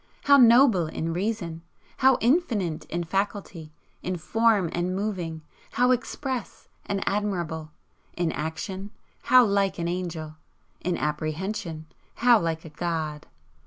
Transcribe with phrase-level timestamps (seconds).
[0.23, 1.61] how noble in reason!
[1.97, 3.71] how infinite in faculty!
[4.01, 5.43] in form and moving
[5.73, 7.69] how express and admirable!
[8.17, 8.89] in action
[9.25, 10.37] how like an angel!
[10.83, 11.85] in apprehension
[12.15, 13.27] how like a god!"